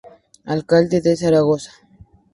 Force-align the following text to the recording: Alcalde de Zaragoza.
Alcalde 0.55 0.97
de 1.05 1.13
Zaragoza. 1.15 1.71